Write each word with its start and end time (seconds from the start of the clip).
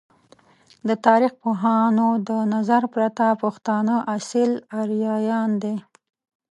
د 0.87 0.89
تاریخ 1.05 1.31
پوهانو 1.41 2.07
د 2.27 2.29
نظر 2.53 2.83
پرته، 2.93 3.25
پښتانه 3.43 3.95
اصیل 4.15 4.51
آریایان 4.81 5.49
دی! 5.63 5.75